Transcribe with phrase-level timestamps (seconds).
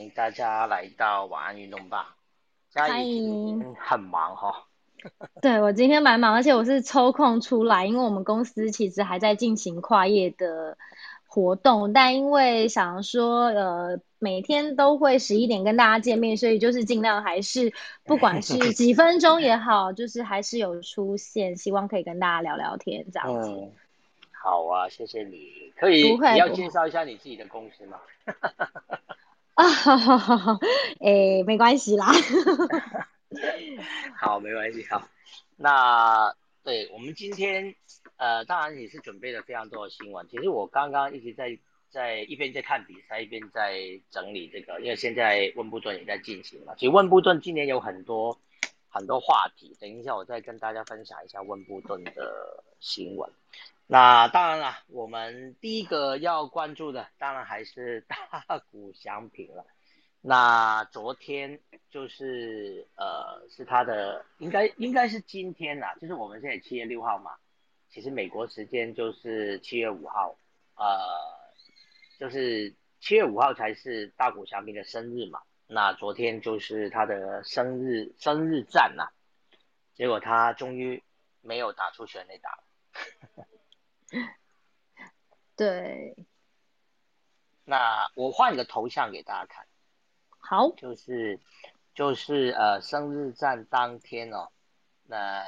[0.00, 2.16] 迎大家来到晚安运动吧。
[2.74, 4.66] 欢迎很忙哈。
[5.42, 10.78] 对我今天蛮忙，而且我是抽空出来，因为我们公司其实还在进行跨业的
[11.26, 17.72] 活动，但因为想说呃每天都会十一点跟大家见面，所以就是尽量还是
[18.04, 23.72] 不管是 几分钟也好，就是还是有出现，希望可以跟大家聊聊天这样子。
[24.32, 25.72] 好啊，谢谢你。
[25.76, 27.98] 可以，你要介绍一下你自己的公司吗？
[29.54, 30.58] 啊，哈哈哈！
[31.00, 32.10] 哎，没关系啦。
[34.18, 34.84] 好，没关系。
[34.90, 35.08] 好，
[35.56, 37.74] 那对我们今天，
[38.16, 40.26] 呃，当然也是准备了非常多的新闻。
[40.28, 41.56] 其实我刚刚一直在
[41.88, 46.74] 在一边在看比赛，一边在整理这个，因为现在温布顿也在进行嘛。
[46.76, 48.36] 其实温布顿今年有很多
[48.88, 53.30] 很多话题，等一下我再跟大家分享一下温布顿的新闻。
[53.86, 58.16] 那当然了，我们第一个要关注的，当然还是大
[58.72, 59.66] 谷翔平了。
[60.22, 67.32] 那昨天就是呃，是他的，应该应该是今天啦，就是我们现在七月六号嘛，
[67.90, 70.34] 其实美国时间就是七月五号，
[70.76, 70.96] 呃，
[72.18, 75.42] 就是七月五号才是大谷翔平的生日嘛。
[75.66, 79.12] 那昨天就是他的生日生日战呐，
[79.94, 81.02] 结果他终于
[81.42, 82.58] 没有打出全垒打。
[85.56, 86.16] 对，
[87.64, 89.66] 那我换一个头像给大家看，
[90.38, 91.38] 好，就是
[91.94, 94.48] 就是呃生日战当天哦，
[95.06, 95.44] 那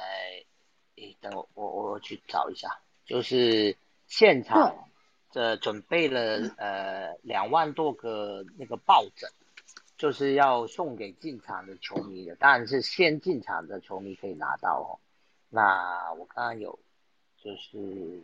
[0.95, 3.75] 诶等我我我去找一下，就是
[4.07, 4.89] 现场
[5.29, 9.29] 这准备了呃两万多个那个抱枕，
[9.97, 14.99] 就是要送给进场的球迷的，当然是先进场的球迷可以拿到哦。
[15.49, 16.79] 那我刚刚有
[17.37, 18.23] 就是。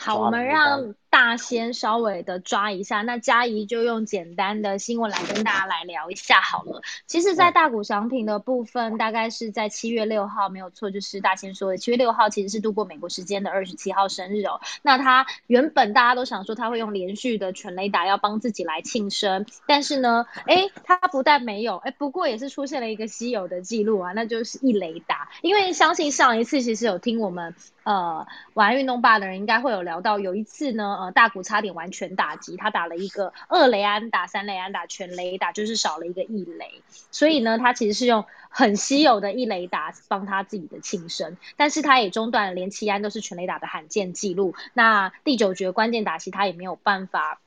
[0.00, 6.82] 好，我们让大仙稍微的抓一下，那佳怡就用简单的新闻来跟大家来聊一下好了。
[7.06, 14.60] 其实，在大股商品的部分，大概是在七月六号，没有错，就是大仙说的七月六号，其实是度过美国时间的二十七号生日哦。
[14.82, 25.28] 那他原本大家都想说他会用连续的全雷达要帮自己来庆生，但是呢， 哎，他不但没有，哎，不过也是出现了一个稀有的记录啊，那就是一雷达。
[25.42, 27.54] 因为相信上一次其实有听我们。
[27.82, 47.40] 呃，玩运动吧的人应该会有聊到，有一次呢，呃，大谷差点完全打击，他打了一个二雷安打、三雷安打、全雷打，就是少了一个一雷，所以呢，他其实是用很稀有的一雷打帮他自己的庆生，但是他也中断了连七安都是全雷打的罕见记录，那第九局关键打击他也没有办法。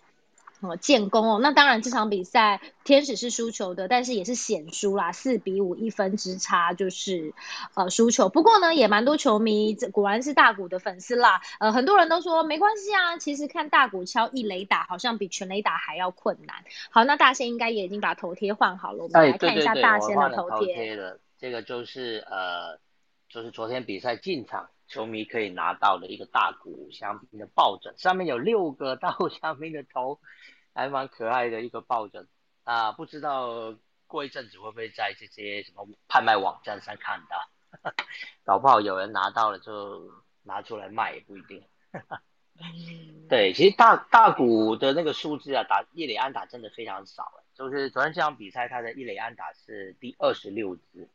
[0.64, 7.34] 哦，建功哦，那当然这场比赛天使是输球的，但是也是险输啦，四比五一分之差就是
[7.74, 8.30] 呃输球。
[8.30, 11.42] 不过呢，也蛮多球迷，果然是大谷的粉丝啦。
[11.60, 16.64] 呃，很多人都说没关系啊，其实看大谷敲一雷打，好像比全雷打还要困难。
[16.90, 20.96] 好，那大仙应该也已经把头贴换好了，我们来看一下大仙的头贴。
[20.96, 22.80] 了，这个就是呃，
[23.30, 30.20] 就是昨天比赛进场球迷可以拿到的一个大鼓香槟的抱枕，上面有六个 大谷香槟的头。
[30.74, 32.28] 还蛮可爱的一个抱枕
[32.64, 33.76] 啊，不知道
[34.08, 37.94] 过一阵子会不会在这些什么拍卖网站上看到，
[38.44, 40.12] 搞不好有人拿到了就
[40.44, 41.64] 拿出来卖也不一定。
[43.28, 51.10] 对，其实大大股的那个数字啊，打一垒安打真的非常少，就是昨天这场比赛他的一垒安打是第二十六支，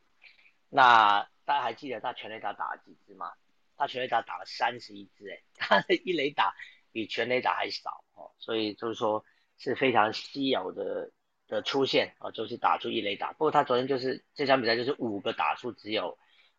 [0.69, 3.31] 那大家还记得他全垒打打了几支吗？
[3.75, 6.53] 他全垒打打了三十一支，哎，他的一垒打
[6.91, 9.25] 比全垒打还少哦，所以就是说。
[9.59, 11.11] 是非常稀有的
[11.49, 13.33] 的出现啊，就是打出一垒打。
[13.33, 16.17] 不过他昨天就是这场比赛就是五个打出只有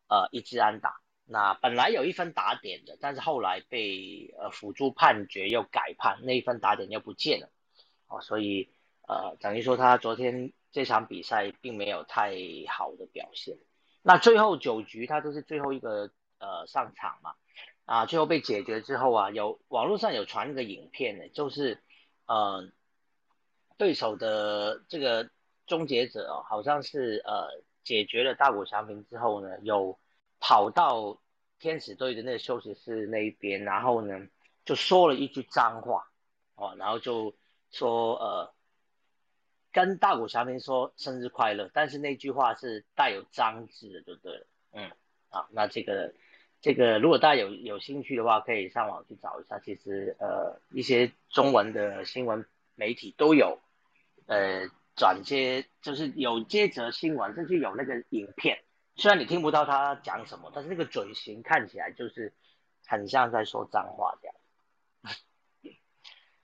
[0.08, 1.00] 呃一支安打。
[1.24, 7.48] 那本来有一分打点的，但是后来被呃辅助判决又改判，那一分打点又不见了
[8.08, 8.68] 哦，所以
[9.08, 12.36] 呃等于说他昨天这场比赛并没有太
[12.68, 13.56] 好的表现。
[14.02, 17.34] 那最后九局他都是最后一个呃上场嘛
[17.86, 21.82] 啊，最后被解决之后啊，有网络上有传一个影片呢，就是
[22.26, 22.70] 呃。
[23.80, 25.30] 对手的这个
[25.66, 27.48] 终结者哦，好像是呃
[27.82, 29.98] 解决了大谷翔平之后呢，有
[30.38, 31.18] 跑到
[31.58, 34.28] 天使队的那个休息室那一边，然后呢
[34.66, 36.10] 就说了一句脏话
[36.56, 37.34] 哦，然后就
[37.70, 38.52] 说呃
[39.72, 44.46] 跟大谷翔平说生日快乐，但是那句话是带有脏字的，对不对？
[44.72, 44.90] 嗯，
[45.30, 46.12] 好，那这个
[46.60, 52.44] 这个如果大家有有兴趣的话，可以上网去找一下，其实呃一些中文的新闻
[52.74, 53.58] 媒体都有。
[54.30, 58.62] 呃，转接就是有接则新闻，甚至有那个影片。
[58.94, 62.32] 虽然你听不到他讲什么，但是那个嘴型看起来就是
[62.86, 64.36] 很像在说脏话这样。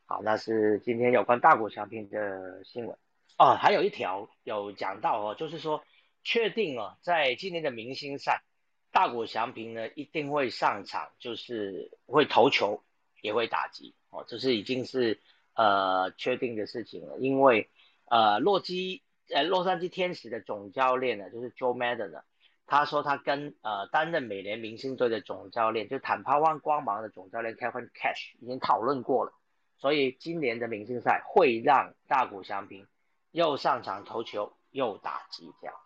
[0.05, 2.99] 好，那是今天有关大谷翔平的新闻
[3.39, 3.55] 哦。
[3.55, 5.85] 还有一条有讲到哦，就是说
[6.25, 8.43] 确定哦，在今年的明星赛，
[8.91, 12.83] 大谷翔平呢一定会上场，就是会投球，
[13.23, 15.21] 也会打击哦，这是已经是
[15.55, 17.17] 呃确定的事情了。
[17.19, 17.69] 因为
[18.07, 19.03] 呃洛基
[19.35, 22.21] 呃洛杉矶天使的总教练呢，就是 Joe Madden 呢，
[22.67, 29.33] 他说他跟呃担任美联明星队的总教练，就坦帕湾光芒的总教练 Kevin Cash 已经讨论过了。
[29.79, 32.87] 所以今年的明星赛会让大谷翔平
[33.31, 35.77] 又上场投球又打击这样。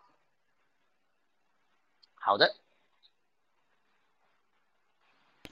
[2.15, 2.55] 好的。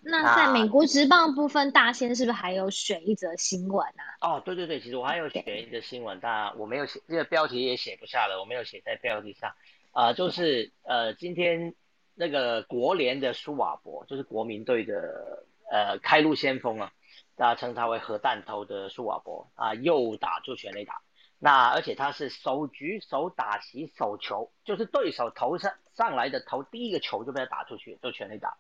[0.03, 4.03] 那在美国职棒部分，大仙是不是还有选一则新闻啊？
[4.21, 9.53] 哦，对对对，其实我还有选一则新闻，但我没有写，这个标题也写不下了，我没有写在标题上。
[9.91, 11.73] 啊，就是呃，今天
[12.15, 16.91] 那个国联的苏瓦博，就是国民队的呃开路先锋啊。
[17.35, 21.01] 大家称他为核弹头的苏瓦博啊，又打就全垒打。
[21.39, 28.57] 那而且他是首局手打起手球，就是对手投上上来的头第一个球就被他打出去，就全力打。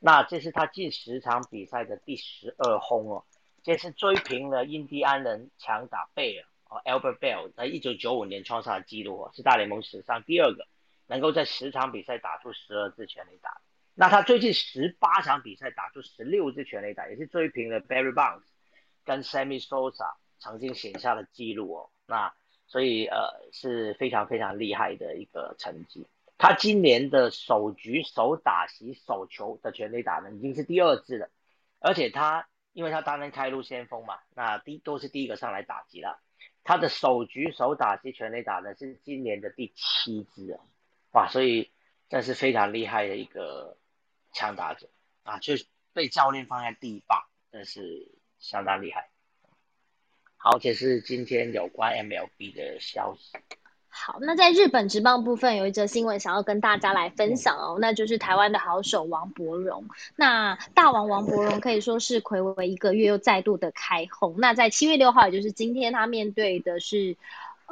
[0.00, 3.24] 那这是他近十场比赛的第十二轰哦，
[3.62, 10.66] 这是追平了印第安人强打贝尔哦，Albert Bell 在一九九五年创下的纪录哦，是大联盟史上第二个
[11.06, 13.60] 能够在十场比赛打出十二支全力打。
[13.94, 18.42] 那他最近十八场比赛打出十六支全力打，也是追平了 Barry Bonds
[19.04, 21.90] 跟 Sammy Sosa 曾经写下的记录哦。
[22.08, 22.34] 那
[22.66, 23.18] 所以呃
[23.52, 26.08] 是非常非常厉害的一个成绩。
[26.42, 31.30] 他今年的首局首打席首球的全垒打呢已经是第二支了，
[31.78, 36.20] 而且他因为他当然开路先锋嘛，那第都是第一个上来打击了。
[36.64, 40.60] 他的首局首打席全垒打呢是今年的第七支啊，
[41.12, 41.70] 哇，所以
[42.08, 43.78] 这是非常厉害的一个。
[44.34, 44.88] 强打者
[45.24, 49.10] 啊，就是被教练放在第一棒，真是相当厉害。
[50.38, 53.36] 好，这是今天有关 MLB 的消息。
[53.94, 59.84] 好，那在日本职棒部分有一则新闻想要跟大家来分享哦，那就是台湾的好手王柏荣。
[60.16, 64.36] 那大王王柏荣可以说是暌违一个月又再度的开轰。
[64.38, 67.16] 那在七月六号，也就是今天，他面对的是。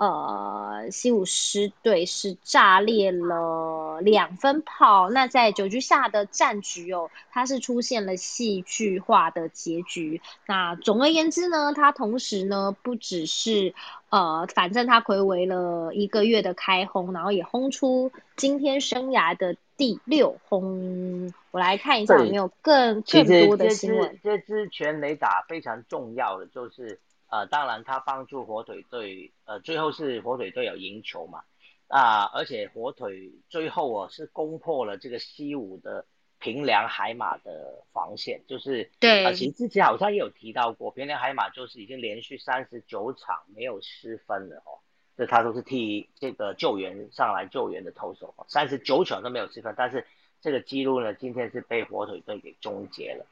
[0.01, 5.11] 呃，西武狮队是炸裂了两分炮。
[5.11, 10.23] 那在九局下的战局哦，它是出现了戏剧化的结局。
[10.47, 13.75] 那总而言之呢，它同时呢，不只是
[14.09, 21.31] 呃，反正它回违了一个月的开轰，然后也轰出今天生涯的第六轰。
[21.51, 24.19] 我来看一下有没有更更多的新闻。
[24.25, 26.99] 这支全垒打非常重要的就是。
[27.31, 31.45] 呃，当然，他帮助火腿队，呃，最后是火腿队有赢球嘛，
[31.87, 36.05] 啊，而且火腿最后哦是攻破了这个西武的
[36.41, 44.83] 平良海马的防线，就是对，啊，其实之前好像也有提到过，平良海马就是已经连续三十九场没有失分了哦，
[45.17, 50.05] 这他都是替这个救援上来救援的投手，三十九场都没有失分，但是
[50.41, 53.25] 这个记录呢，今天是被火腿队给终结了。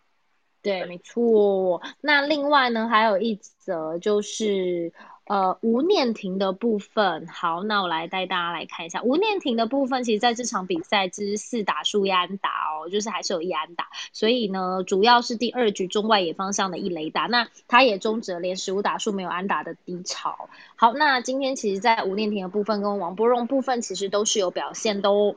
[0.60, 1.80] 对，没错。
[2.00, 4.92] 那另外呢，还有一则就是
[5.24, 7.26] 呃吴念婷的部分。
[7.28, 10.02] 好，那我来带大家来看一下吴念婷的部分。
[10.02, 13.86] 其实在这场比赛之四打数一安打哦，就是还是有一安打。
[14.12, 20.50] 所以呢，主要是第二局中外野方向的一雷打，那他也终止了连十五打数没有安打的低潮。
[20.74, 25.36] 好，那今天其实，在吴念婷的部分跟王柏荣部分，其实都是有表现，都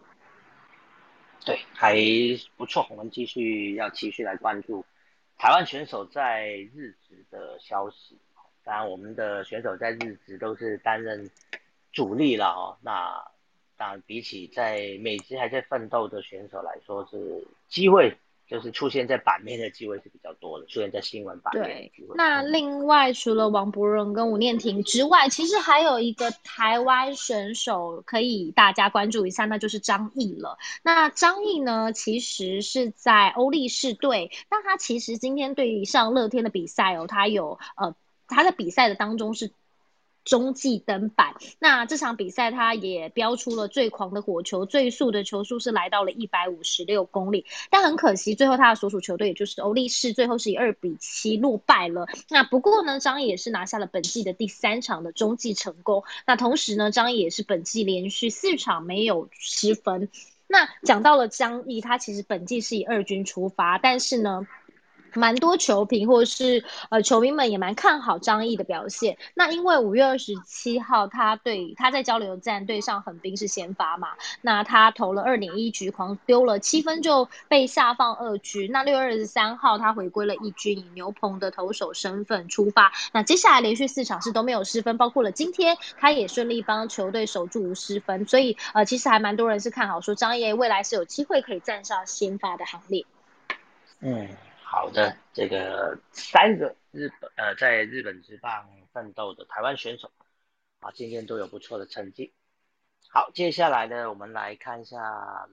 [1.46, 1.96] 对还
[2.58, 2.88] 不错。
[2.90, 4.84] 我们继续要继续来关注。
[5.42, 8.16] 台湾选手在日职的消息，
[8.64, 11.28] 当然我们的选手在日职都是担任
[11.92, 12.78] 主力了哦。
[12.84, 13.20] 那
[13.76, 18.16] 当然比起在美职还在奋斗的选手来说，是机会。
[18.52, 21.64] 就是出现在版面的机会是比较多的，出现在新闻版面。
[21.64, 30.58] 对，那另外除了王博荣跟吴念婷之外，其实还有一个台湾选手可以大家关注一下，那就是张毅了。
[30.84, 37.96] 那张毅呢，其实是在欧力士队，那他其实今天对于上乐天的比赛哦，他有呃
[38.28, 39.54] 他在比赛的当中是。
[40.24, 47.46] 中继登板，那这场比赛他也标出了最狂的火球，最速的球速是来到了一百五十六公里。
[47.70, 52.06] 但很可惜，最后他的所属球队也就是欧力士，最后是以二比七落败了。
[52.30, 56.04] 那不过呢，张毅也是拿下了本季的第三场的中继成功。
[56.28, 60.10] 那同时呢，张毅也是本季连续四场没有失分。
[60.48, 64.48] 那讲到了张毅，他其实本季是以二军出发，但是呢。
[65.14, 69.18] 蛮多球评或是呃球迷们也蛮看好张毅的表现。
[69.34, 74.10] 那因为五月二十七号他对他在交流战对上横滨是先发嘛，
[74.42, 78.68] 那他投了二点一局，狂丢了七分就被下放二局。
[78.68, 82.92] 那六月二十三号他回归了一军，以牛棚的投手身份出发。
[83.12, 88.26] 那接下来连续四场是都没有失分，包括了今天他也顺利帮球队守住无失分。
[88.28, 93.06] 所以呃其实还蛮多人是看好说张毅未来是有机会可以站上先发的行列。
[94.00, 94.30] 嗯。
[94.72, 100.10] 好的，这个三个日本呃在日本职棒奋斗的台湾选手
[100.80, 102.34] 啊，今天都有不错的成绩。
[103.10, 104.98] 好，接下来呢，我们来看一下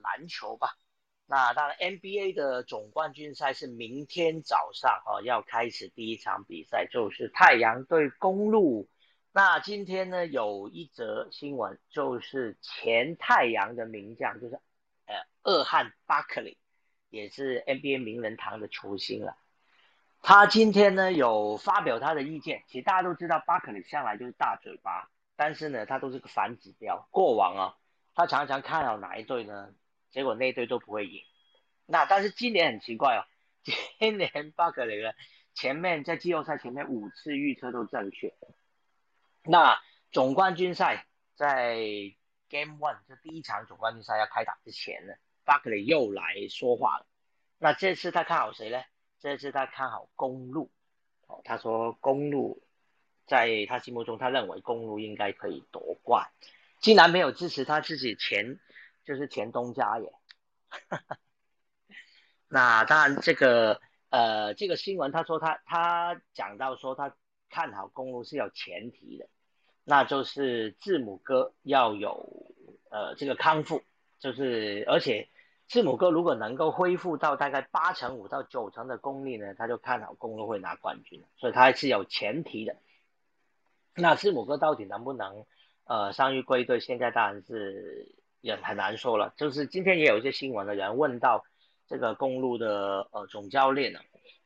[0.01, 0.77] 篮球吧。
[1.25, 8.87] 那当然，NBA 的总冠军赛是明天早上哦要开始第一场比赛，就是太阳对公路。
[9.33, 14.55] 那今天呢有一则新闻，就是前太阳的名将，就是
[15.07, 16.57] 呃二汉巴克利。
[17.09, 19.37] 也是 NBA 名人堂的球星了。
[20.21, 22.63] 他今天呢有发表他的意见。
[22.67, 27.07] 其实大家都知道，巴克利向来就是大嘴巴，但是呢，他都是个反指标。
[27.11, 27.75] 过往啊，
[28.13, 29.73] 他常常看好哪一队呢，
[30.11, 31.21] 结果那队都不会赢。
[31.85, 33.23] 那但是今年很奇怪哦，
[33.99, 35.11] 今年巴克利呢
[35.53, 38.33] 前面在季后赛前面五次预测都正确。
[39.43, 39.79] 那
[40.11, 41.77] 总冠军赛在
[42.49, 45.13] Game One 这第一场总冠军赛要开打之前呢？
[45.49, 47.07] 巴克利又来说话了，
[47.57, 48.83] 那这次他看好谁呢？
[49.19, 50.69] 这次他看好公路，
[51.25, 52.61] 哦，他说公路
[53.25, 56.29] 在他心目中，他认为公路应该可以夺冠，
[56.79, 58.59] 竟然没有支持他自己前
[59.03, 60.13] 就是前东家耶。
[62.47, 67.15] 那当然这个呃这个新闻他说他他讲到说他
[67.49, 69.27] 看好公路是有前提的，
[69.83, 72.53] 那就是字母哥要有
[72.91, 73.83] 呃这个康复，
[74.19, 75.27] 就是而且。
[75.69, 82.75] 字母哥如果能够恢复到大概八成五到九成的功力呢，他就看好公路会拿冠军，所以他还是有前提的。
[83.93, 85.45] 那字母哥到底能不能
[85.85, 89.31] 呃伤愈归队，现在当然是也很难说了。
[89.37, 91.45] 就是今天也有一些新闻的人问到
[91.87, 93.99] 这个公路的呃总教练呢，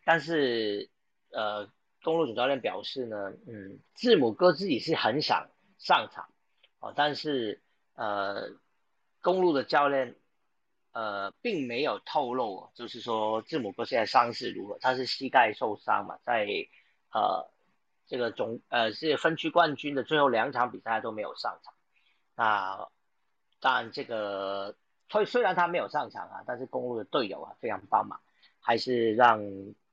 [0.03, 0.89] 但是
[1.31, 1.69] 呃
[2.03, 6.27] 公路总教练表示呢，嗯，字母哥自己是很想上场
[6.81, 7.61] 哦，但是
[7.95, 8.49] 呃
[9.21, 10.15] 公路的教练。
[10.93, 14.77] 呃，并没有透露，就是说字母哥现在伤势如何？
[14.79, 16.47] 他是膝盖受伤嘛，在
[17.11, 17.49] 呃
[18.05, 21.73] 这个总呃是分区冠军的最后两场比赛都没有上场。
[22.35, 22.87] 那
[23.59, 24.75] 当然这个
[25.09, 28.19] 虽虽然他没有上场啊，但是公路的队友啊非常帮忙，
[28.59, 29.41] 还是让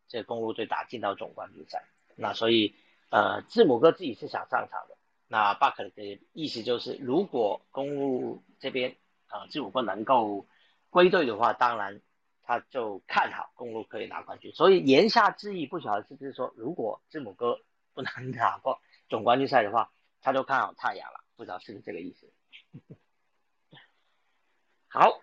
[0.07, 1.83] 这公路队打进到总冠军赛。
[2.15, 2.75] 那所以
[3.09, 4.97] 呃字母哥自己是想上场的。
[5.29, 8.97] 那巴克的意思就是，如果公路这边
[9.31, 10.45] 呃字母哥能够
[10.91, 12.03] 归队的话，当然
[12.43, 17.59] 他就看好公路可以拿冠军，所以言下之意，不晓得是不是说，如果字母哥
[17.95, 22.31] 不能 拿过总冠军赛的话，他就看好太阳了，不知道是不是这个意思。
[24.89, 25.21] 好。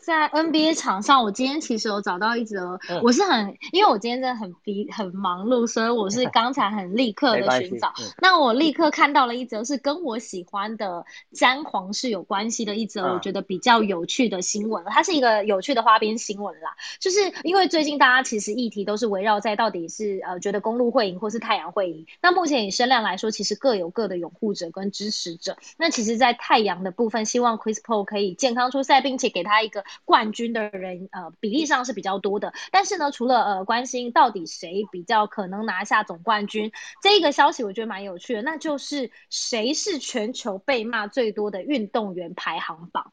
[0.00, 7.92] 在 NBA 场上，我今天其实有找到一则，我是很，因为我今天真的很逼很忙碌，所以我是 刚才很立刻的寻找。
[8.20, 14.84] 那我立刻看到了一则是跟我喜欢的詹皇是有关系的一则，我觉得比较有趣的新闻。
[14.86, 22.06] 它是一个有趣的花边新闻啦，就是因为最近大家其实议题都是围绕在到底是呃觉得公路会赢或是太阳会赢。
[22.22, 25.56] 那目前以声量来说，其实各有各的拥护者跟支持者。
[25.76, 29.84] 那其实，在太阳的部分，希望 Chris Paul 可以健康出赛，并且给他一个。
[30.04, 32.52] 冠军的人，呃，比例上是比较多的。
[32.72, 43.12] 但是呢，除了呃关心到底谁比较可能拿下总冠军这一个消息，我觉得蛮有趣的，那就是谁是全球被骂最多的运动员排行榜。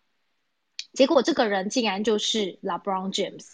[0.97, 3.45] 结果这个人竟然就是 LeBron James，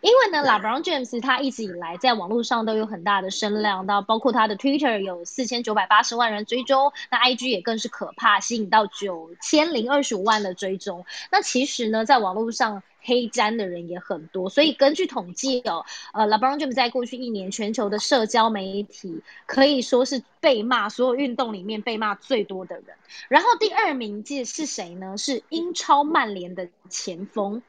[0.00, 11.06] 因为呢，LeBron James 他一直以来在网络上都有很大的声量，到包括他的 Twitter 有四千九百八十万人追踪，那 IG 也更是可怕，吸引到九千零二十五万的追踪。
[11.30, 12.82] 那其实呢，在网络上。
[13.08, 22.84] 黑毡的人也很多，所以根据统计哦，呃，LeBron James 在过去一年全球的社交媒体可以说是被骂所有运动里面被骂最多的人。
[23.28, 25.16] 然后第二名记是谁呢？
[25.16, 27.62] 是英超曼联的前锋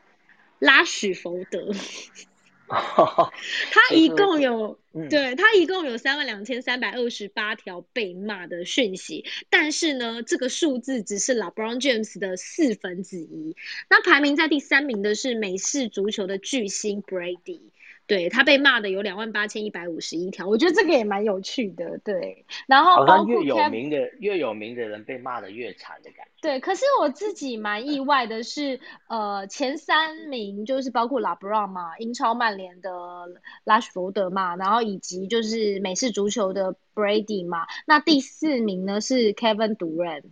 [0.59, 1.71] 拉许福德，
[3.71, 13.55] 他一共有对他一共有三万两千三百二十八条被骂的讯息，但是呢，这个数字只是 LeBron James 的四分之一。
[13.89, 17.61] 那排名在第三名的是美式足球的巨星 Brady。
[18.09, 21.99] 对他被骂的有两万八千一百五十一条，我觉得这个也蛮有趣的。
[21.99, 26.31] 对，然后包括越有名的越有名的人被骂的越惨的感觉。
[26.41, 32.89] 对，可是我自己蛮意外的是，呃，前三名就是包括 LeBron 嘛，英超曼联的
[33.63, 37.67] 拉什福德嘛，然后以及就是美式足球的 Brady 嘛。
[37.85, 40.23] 那第四名呢是 Kevin Durant，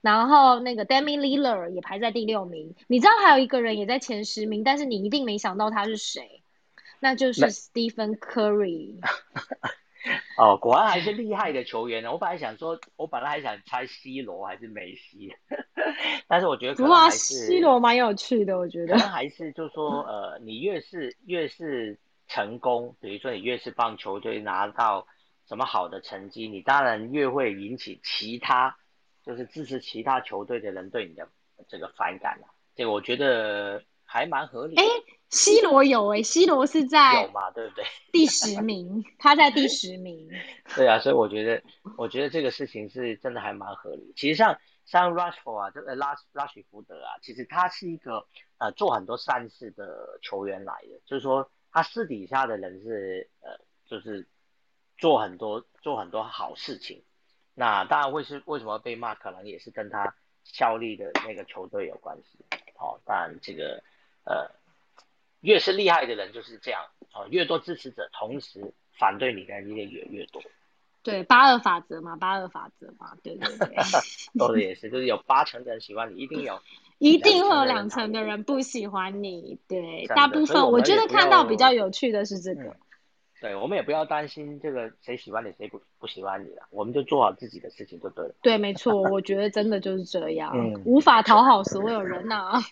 [0.00, 2.74] 然后那个 Damian Lillard 也排在第六名。
[2.88, 6.41] 你知道还有一个人也在前十名，但是你一定没想到他是谁。
[7.02, 9.00] 那就是 Stephen Curry。
[10.38, 12.12] 哦，果然还是厉害的球员呢。
[12.12, 15.34] 我本来想说，我本来还想猜 C 罗还是梅西，
[16.28, 18.56] 但是我觉得可能还是 C 罗蛮有趣的。
[18.56, 25.04] 我觉得可能还是就是说，呃，你越是越是成功，比如说你越是帮球队拿到
[25.48, 28.76] 什么好的成绩，你当然越会引起其他
[29.26, 31.28] 就是支持其他球队的人对你的
[31.68, 32.46] 这个反感了。
[32.76, 33.82] 这个我觉得。
[34.04, 34.76] 还蛮合理。
[34.76, 34.84] 哎
[35.32, 37.84] ，C 罗有哎，C 罗是在有嘛，对不对？
[38.12, 40.28] 第十名，他在第十名。
[40.76, 41.62] 对啊，所以我觉得，
[41.96, 44.12] 我觉得这个事情是真的还蛮合理。
[44.14, 48.26] 其实像像 Rushford 啊，这个拉拉许福德啊，其实他是一个
[48.58, 54.28] 呃做很多善事的球员来的，就是说他私底下的人是呃就是
[54.98, 57.02] 做很多做很多好事情。
[57.54, 62.44] 那当然会是为什么被骂，可能也是跟他效力的那个球队有关系。
[62.78, 63.82] 哦，当然这个。
[64.24, 64.48] 呃，
[65.42, 66.82] 越是厉害的人就是这样
[67.12, 70.42] 啊，越多支持者，同时反对你的人也越越多。
[71.02, 73.76] 对，八二法则嘛，八二法则嘛，对对对。
[74.38, 76.60] 说的也是，就是有八成的人喜欢你，一定有，
[76.98, 79.58] 一定会有两成的人不喜欢你。
[79.68, 82.76] 对，大部分我觉得看到比较有趣的是这个。
[83.40, 88.34] 对，我们也不要担心这个谁喜欢你，谁不不喜欢你了，我们就做好自己的事情就对了。
[88.40, 92.62] 对，没错，我觉得真的就是这样，无法讨好所有人呐。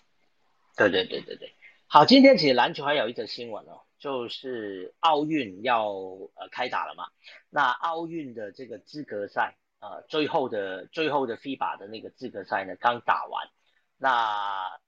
[0.77, 1.51] 对对对对对，
[1.93, 5.89] 好，今天其实篮球还有一则新闻哦，就是奥运要
[6.35, 7.03] 呃开打了嘛。
[7.49, 13.49] 那奥运的这个资格赛呃，最后的最后的 FIBA 的那个资格赛呢刚打完，
[13.97, 14.79] 那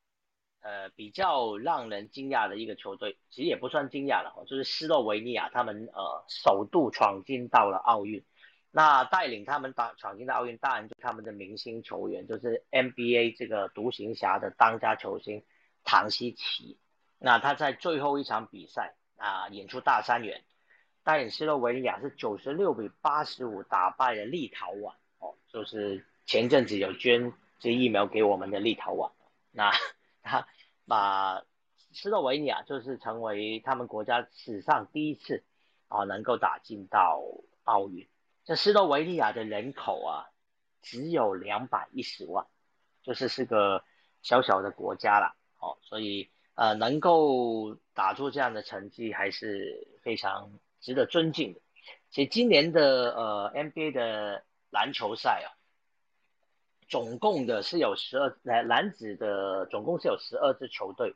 [0.62, 8.24] 呃比较让人惊讶的一个球队，其实也不算惊讶了，就是斯洛维尼亚他们呃首度闯进到了奥运。
[8.72, 15.44] 那带领他们打闯进到奥运，当然就他们的明星球员，就是 NBA 这个独行侠的当家球星。
[15.85, 16.77] 唐西奇，
[17.25, 20.44] 那他在最后一场比赛啊演出大三元，
[21.05, 29.14] 带领斯洛维尼亚是九十六比八十五打败了立陶宛哦，就是前阵子有捐这疫苗给我们的立陶宛，
[29.51, 29.72] 那
[30.22, 30.46] 他
[30.86, 31.46] 把
[31.94, 35.46] 斯洛维尼亚就是成为他们国家史上第一次
[35.88, 37.24] 啊能够打进到
[37.64, 38.05] 奥运。
[38.44, 40.27] 这斯洛维尼亚的人口啊
[40.81, 42.46] 只有两百一十万，
[43.01, 43.86] 就是是个
[44.22, 45.38] 小小的国家了。
[45.62, 51.59] 哦，所以呃，能够打出这样的成绩还是非常值得尊敬的。
[52.09, 55.50] 其实今年的呃 NBA 的篮球赛啊，
[56.87, 61.16] 总共的是有十二男男子的总共是有十二支球队，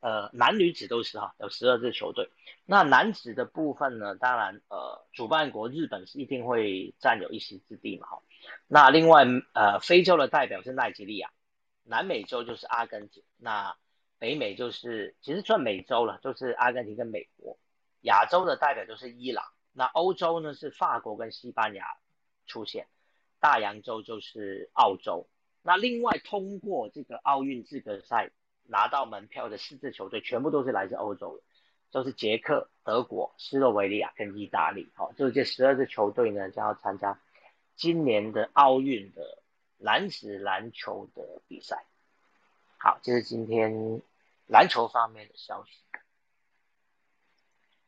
[0.00, 2.28] 呃，男女子都是哈，有十二支球队。
[2.64, 8.22] 那男子的部分呢，当然呃，主办国日本是一定会占有一席之地嘛哈。
[8.66, 11.30] 那另外呃，非洲的代表是奈及利亚。
[11.88, 13.76] 南美洲就是阿根廷，那
[14.18, 17.58] 北美就是其实算美洲了，就是阿根廷跟美国。
[18.02, 21.84] 亚洲的代表就是伊朗，那欧洲呢是法国跟西班牙
[22.46, 22.86] 出现，
[23.40, 25.28] 大洋洲就是澳洲。
[25.62, 28.30] 那另外通过这个奥运资格赛
[28.66, 31.42] 拿到门票的四支球队，全部都是来自欧洲的，
[31.90, 34.90] 就是捷克、德国、斯洛维尼亚跟意大利。
[34.94, 37.20] 好，就是这十二支球队呢将要参加
[37.74, 39.42] 今年的奥运的。
[39.78, 41.84] 男子篮球的比赛，
[42.86, 44.00] 好，这是今天
[44.46, 45.72] 篮球方面的消息。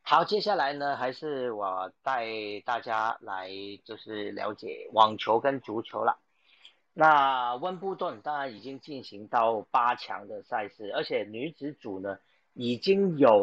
[0.01, 2.27] 好，接下来呢，还是我带
[2.65, 3.49] 大家来
[3.85, 6.19] 就是了解网球跟足球了。
[6.91, 12.19] 那温布顿当然已经进行到八强的赛事，而且女子组呢
[12.51, 13.37] 已经有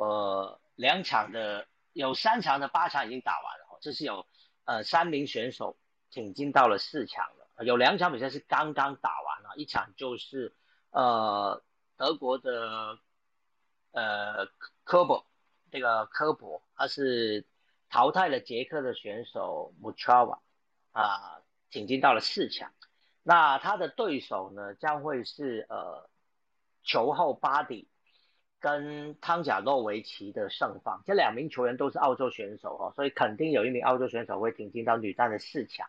[0.00, 4.24] 呃两场的，有三场的八强已经打完了，这是有
[4.64, 5.76] 呃三名选手
[6.10, 7.64] 挺进到了四强了。
[7.66, 10.54] 有两场比赛是刚刚打完了，一场就是
[10.92, 11.62] 呃
[11.96, 12.98] 德国的
[13.90, 14.46] 呃
[14.84, 15.26] 科博，
[15.70, 17.46] 这个科博他是
[17.90, 20.40] 淘汰了捷克的选手穆查瓦
[20.92, 22.72] 啊，挺进到了四强。
[23.22, 26.08] 那他的对手呢将会是呃
[26.82, 27.88] 球后巴迪
[28.60, 31.02] 跟汤贾诺维奇的胜放。
[31.06, 35.88] 这两名球员都是澳洲选手哈，所以肯定有一名澳洲选手会挺进到女单的四强。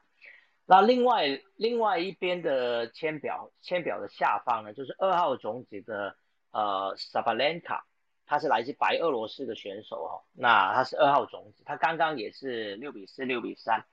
[0.74, 6.16] 那另外另外一边的签表签表的下方呢，就是二号种子的
[6.50, 7.86] 呃萨巴兰卡，
[8.26, 10.26] 他是来自白俄罗斯的选手哦。
[10.34, 13.86] 那他是二号种子，他刚刚也是六比四六比三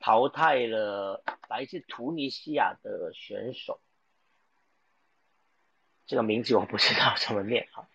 [0.00, 3.78] 淘汰了来自突尼西亚的选手，
[6.06, 7.90] 这个名字我不知道怎么念哈。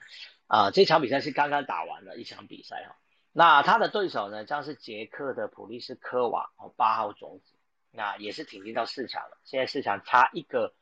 [0.46, 2.96] 啊，这场比赛是刚刚打完了一场比赛哈。
[3.32, 7.57] 那他的对手呢将是捷克的普利斯科娃哦，八号种子。
[7.92, 10.76] 那也是挺进到四强了，现在四强差一个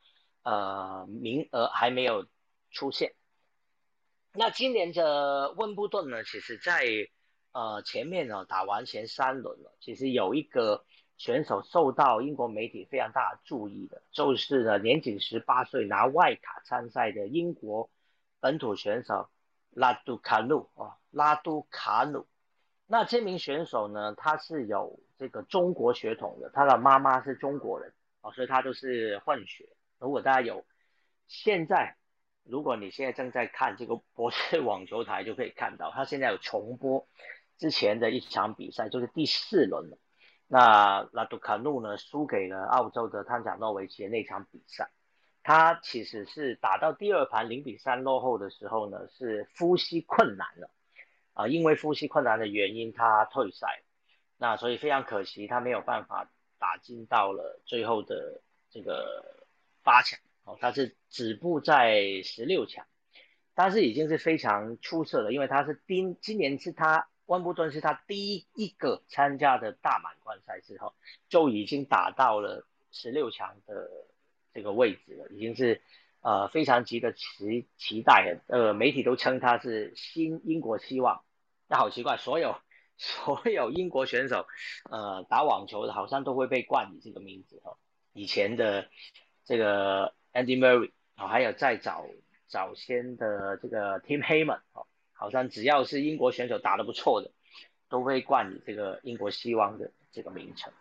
[0.43, 2.27] 呃名额还没有
[2.71, 3.13] 出现。
[4.33, 6.85] 那今年的温布顿呢，其实在
[7.53, 10.85] 呃前面呢打完前三轮了，其实有一个
[11.17, 17.89] 选手受到英国媒体非常大的注意的，就是呢年仅十八岁拿外卡参赛的英国
[18.41, 19.29] 本土选手
[19.69, 22.27] 拉杜卡努啊，拉杜卡努。
[22.87, 29.67] 那这名选手呢，他是有这个中国血统的，他的妈妈是中国人哦，所以他就是混血。
[29.97, 30.65] 如果大家有
[31.27, 31.95] 现在，
[32.43, 37.07] 如果你现在正在看这个博士网球台，就可以看到他现在有重播
[37.57, 39.97] 之前的一场比赛，就是第四轮了。
[40.47, 44.91] 那拉杜卡努呢，输给了澳洲的汤贾诺维奇的那场比赛，
[45.41, 50.69] 他其实是打到第二盘零比三落后的时候呢，是呼吸困难了。
[51.35, 53.83] 啊，因为呼吸困难的原因，他退赛，
[54.37, 59.43] 那所以非常可惜，他没有办法打进到了最后的这个
[59.83, 62.85] 八强哦，他是止步在十六强，
[63.53, 70.93] 但是已经是非常出色的，因为他是第今年是他温布顿是他第一个参加的大满贯赛之后，
[71.27, 73.89] 就已经打到了十六强的
[74.53, 75.81] 这个位置了，已经是。
[76.21, 81.23] 呃，非常值得期期待的，呃，媒体都称他是新英国希望。
[81.67, 82.55] 那好奇怪，所有
[82.97, 84.45] 所有英国选手，
[84.89, 87.77] 呃，打网球的，好像都会被冠以这个名字哦。
[88.13, 88.87] 以前的
[89.43, 92.05] 这个 Andy Murray 啊，还有再早
[92.47, 97.31] 早先的这个 Tim Hayman 哦，好像只要是英国选手打得不错的，
[97.89, 100.71] 都会冠以这个英国希望的这个名称。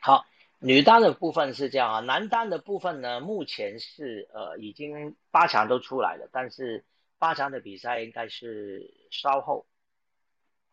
[0.00, 0.24] 好。
[0.58, 6.86] 女单的部分是这样啊，男单的部分呢，目前是呃已经八强都出来了，但是
[7.18, 9.66] 八强的比赛应该是稍后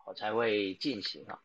[0.06, 1.40] 我才会进行啊。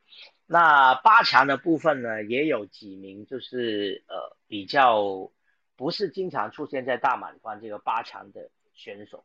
[0.47, 5.31] 那八强的部分呢，也有几名就是呃比较
[5.77, 9.25] 不是经常出现在大满贯这个八强的选手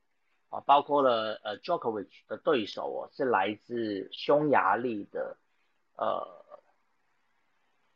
[0.50, 5.38] 啊，包括了呃 Djokovic 的对手哦，是来自匈牙利的
[5.98, 6.41] 呃。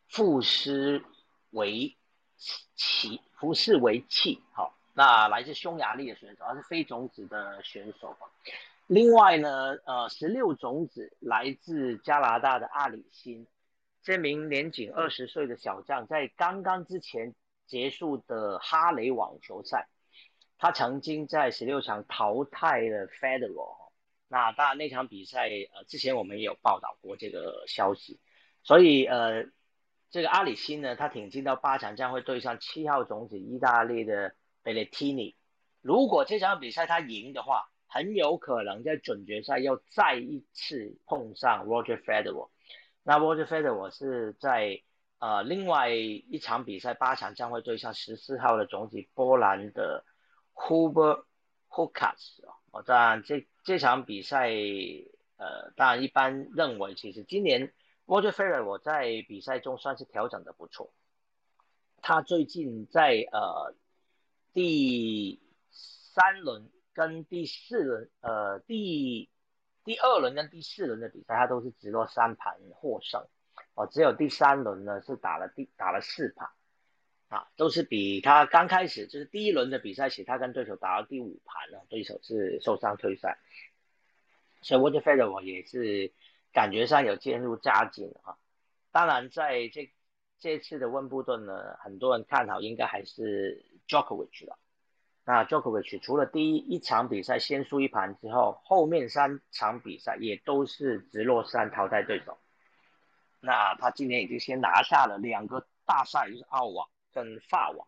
[0.10, 1.04] 富斯
[1.50, 1.94] 维
[2.38, 8.16] 奇，富斯维奇，好，那来自匈牙利的选手，他是非种子的选手。
[8.88, 13.46] 另外呢，呃，十六种子来自加拿大的阿里辛，
[14.02, 19.88] 这名年仅二十岁的小将，在刚刚之前结束的哈雷网球赛，
[20.58, 23.92] 他曾经在十六强淘汰了 Federer。
[24.28, 28.20] 那当然那场比赛，呃，之前我们也有报道过这个消息，
[28.64, 29.46] 所以呃。
[30.10, 35.36] 这个阿里辛呢，他挺进到八强，将会对上七号种子意大利的贝雷蒂尼。
[35.82, 42.50] 如果这场比赛他赢的话，很有可能在准决赛又再一次碰上 Roger Federer。
[43.04, 44.82] 那 Roger Federer 是在
[45.20, 50.06] 呃另外一场比赛八强将会对上十四号的种子波兰的
[50.54, 51.24] Huber
[51.70, 52.44] Hukacz。
[52.72, 54.50] 哦，当然这这场比赛
[55.38, 57.74] 呃，当然一般认为其实今年。
[58.08, 60.94] Roger Federer 我在比赛中算是调整的不错，
[62.02, 63.76] 他最近在呃
[64.54, 69.30] 第三轮跟第四轮呃第
[69.86, 73.28] 第二轮跟第四轮的比赛，他都是直落三盘获胜，
[73.76, 76.50] 哦，只有第三轮呢是打了第打了四盘，
[77.30, 83.38] 啊，都是比他刚开始就是第一轮的比赛起，他跟对手打到第五盘了，对手是受伤退赛，
[84.62, 86.12] 所以 Roger Federer 也是。
[86.54, 88.36] 感觉上有渐入佳境啊，
[88.92, 89.94] 当然在这
[90.40, 94.58] 这次的温布顿呢，很多人看好应该还是 Jokovic 了。
[95.28, 102.38] 那 Djokovic 除了第一一场比赛先输一盘之后，后面三场比赛也都是直落三淘汰对手。
[103.42, 107.86] 那他今年已经先拿下了两个大赛，就是澳网跟法网。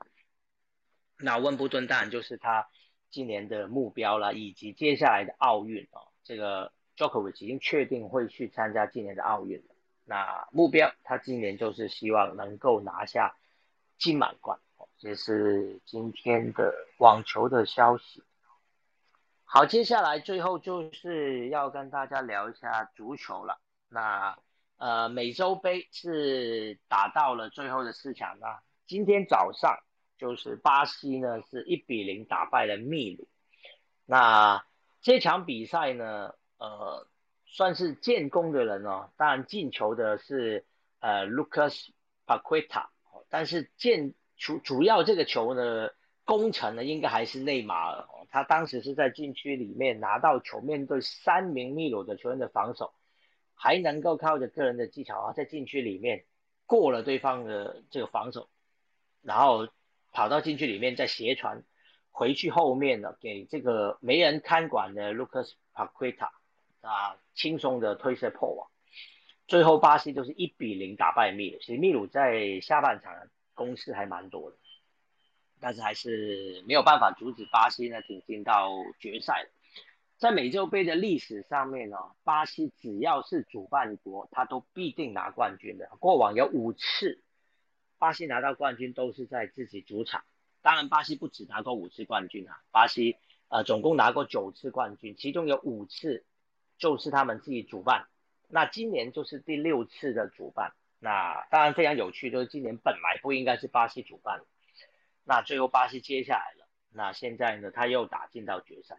[1.18, 2.68] 那温布顿当然就是他
[3.10, 6.74] 今年的目标了，以及接下来的奥运啊，这个。
[6.98, 9.74] Djokovic 已经确定会去参加今年的奥运了。
[10.04, 13.38] 那目标，他今年就是希望能够拿下
[13.98, 14.60] 金满贯。
[15.02, 18.22] 这是今天的网球的消息。
[19.46, 23.62] 好，接下来最后就是要跟大家聊一下足球了。
[23.88, 24.38] 那
[24.76, 28.60] 呃，美洲杯是打到了最后的四强啊。
[28.88, 29.80] 今天早上
[30.18, 33.26] 就是巴西呢是一比零打败了秘鲁。
[34.06, 34.66] 那
[35.02, 37.08] 这场比赛呢，呃，
[37.46, 39.10] 算是建功的人哦。
[39.16, 40.66] 当然进球的是
[41.00, 41.88] 呃 Lucas
[42.28, 42.88] Paqueta，
[43.30, 45.90] 但是建主主要这个球呢。
[46.26, 48.06] 功臣呢，应该还是内马尔。
[48.30, 52.94] 他当时是在禁区里面拿到球，面对三名秘鲁的球员的防守，
[53.56, 56.26] 还能够靠着个人的技巧啊，在禁区里面
[56.68, 58.48] 过了对方的这个防守，
[59.24, 59.70] 然后
[60.12, 61.64] 跑到禁区里面再斜传
[62.12, 66.30] 回去后面呢，给这个没人看管的 Lucas Paqueta
[66.82, 68.68] 啊，轻松的推射破网。
[69.48, 71.58] 最后巴西就是一比零打败秘鲁。
[71.58, 73.12] 其实秘鲁在下半场
[73.60, 74.58] 攻势还蛮多的。
[75.60, 79.50] 但是还是没有办法阻止巴西呢挺进到决赛。
[80.18, 85.90] 在美洲杯的历史上面呢，巴西只要是主办国，他都必定拿冠军的。
[86.00, 87.22] 过往有五次，
[87.98, 90.24] 巴西拿到冠军都是在自己主场。
[90.62, 93.18] 当然，巴西不止拿过五次冠军啊，巴西
[93.50, 96.26] 呃总共拿过九次冠军，其中有五次
[96.78, 98.08] 就是他们自己主办。
[98.48, 100.74] 那今年就是第六次的主办。
[101.00, 104.42] 那当然非常有趣，就是今年本来不应该是巴西主办。
[105.24, 108.98] 那最后巴西接下来了，那现在呢，他又打进到决赛，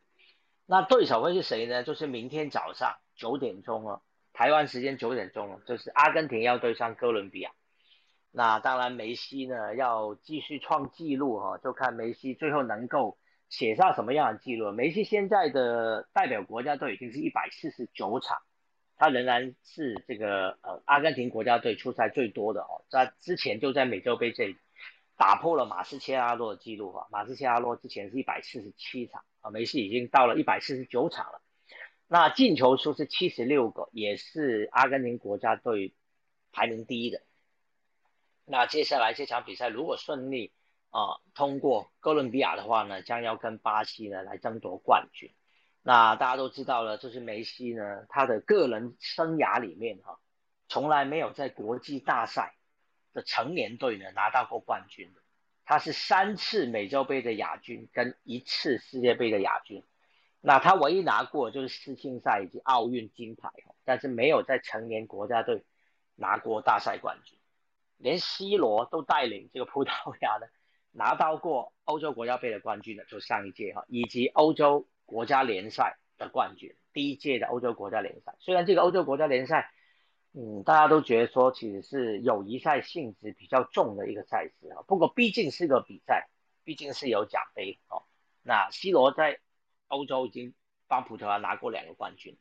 [0.64, 1.82] 那对手会是谁呢？
[1.82, 4.00] 就是明天早上九点钟哦，
[4.32, 7.50] 台湾时间九点钟哦，就是阿根廷要对上哥伦比亚。
[8.32, 14.70] 那当然梅西呢要继续创纪录哈，就看梅西最后能够写下什么样的纪录。
[14.70, 18.38] 梅西现在的代表国家队已经是一百四十九场，
[19.00, 24.56] 他仍然是这个呃阿根廷国家队出赛最多的哦，在之前就在美洲杯这里。
[25.16, 31.42] 打破了马斯切拉诺的记录哈，马斯切拉诺之前是一百四十七场啊，梅西已经到了一百四十九场了。
[32.08, 35.92] 那进球数是七十六个，也是阿根廷国家队
[36.52, 37.20] 排名第一的。
[38.46, 40.52] 那接下来这场比赛如果顺利
[40.88, 45.30] 啊通过哥伦比亚的话呢，将要跟巴西呢来争夺冠军。
[45.82, 50.18] 那大家都知道了，就是梅西呢，他的个人生涯里面哈，
[50.68, 52.54] 从来没有在国际大赛。
[53.12, 55.20] 的成年队呢拿到过冠军的，
[55.64, 59.82] 他是三次美洲杯的亚军跟一次世界杯的亚军，
[60.40, 63.50] 那他唯一拿过就是世青赛以及奥运金牌，
[63.84, 65.64] 但是没有在成年国家队
[66.14, 67.36] 拿过大赛冠军，
[67.96, 70.46] 连 C 罗都带领这个葡萄牙呢
[70.92, 79.72] 拿到过欧洲国家杯的冠军的，就上一届哈，以及欧洲国家联赛的冠军，第一届的欧洲国家联赛，虽然这个欧洲国家联赛。
[80.32, 84.78] 嗯，大家都觉得说其实是友谊赛性质比较重的一个赛事啊。
[84.86, 86.28] 不过毕竟是个比赛，
[86.62, 88.04] 毕竟是有奖杯哦。
[88.44, 89.40] 那 C 罗在
[89.88, 90.54] 欧洲已经
[90.86, 92.38] 帮葡萄牙拿过两个冠军，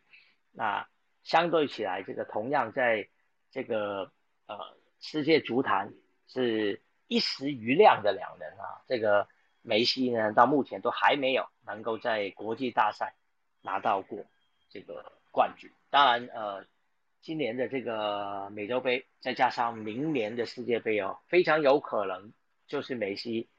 [0.52, 0.88] 那
[1.24, 3.10] 相对起来，这个同样在
[3.50, 4.12] 这个
[4.46, 5.92] 呃世界足坛
[6.28, 8.86] 是一时余亮的两人啊。
[8.88, 9.28] 这个
[9.62, 13.16] 梅西呢，到目前都还没有能够在国际大赛
[13.62, 14.26] 拿到过
[14.70, 15.72] 这个冠军。
[15.90, 16.66] 当然，呃。
[17.22, 22.32] 今年的这个美洲杯，再加上明年的世界杯哦，非常有可能
[22.66, 23.50] 就是梅西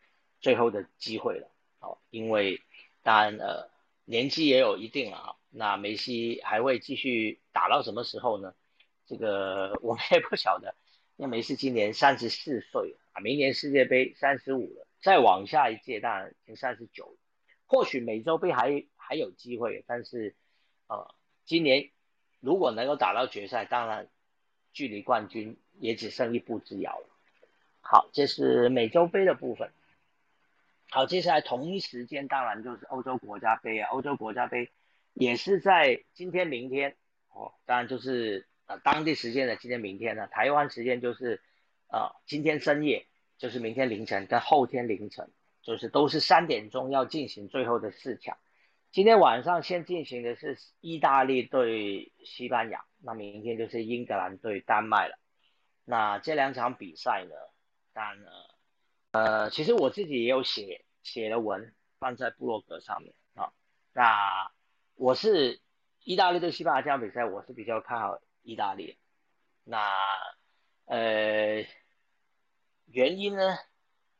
[0.40, 1.46] 最后的机会了。
[1.80, 2.62] 哦，因为
[3.02, 3.68] 当然呃
[4.06, 8.54] 年纪也有一定了啊，那梅西还会继续打到什么时候呢？
[9.06, 10.74] 这个我们也不晓得。
[11.16, 17.16] 那梅西今年三十四岁啊，明年世界杯三十五了，再往下一届当然已经三十九，
[17.66, 20.34] 或许美洲杯还还有机会，但是
[20.88, 21.90] 呃今年。
[22.42, 24.08] 如果能够打到决赛，当然
[24.72, 27.06] 距离冠军也只剩一步之遥了。
[27.82, 29.70] 好，这是美洲杯的部分。
[30.88, 34.70] 好，接下来同一时间当然就是欧洲国家杯啊，欧洲国家杯
[35.12, 36.96] 也是在今天、明天
[37.28, 41.42] 哦，当然就是呃当地时间的今天、明天呢，台湾时间就是
[41.88, 43.06] 呃今天深夜，
[43.40, 48.36] 就是明天凌晨跟后天凌晨，就是都是三点钟要进行最后的四强。
[48.92, 55.18] 今天晚上先进行的是意大利对西班牙，那明天就是英格兰对丹麦了。
[55.86, 57.34] 那这两场比赛呢，
[57.94, 58.18] 但，
[59.12, 63.52] 呃，其实我自己也有写写了文放在部落格上面啊。
[63.94, 64.52] 那
[64.96, 65.60] 我是
[66.04, 68.98] 意大利对西班牙这场比赛，我是比较看好意大利。
[69.64, 69.90] 那
[70.84, 71.64] 呃，
[72.92, 73.56] 原因呢，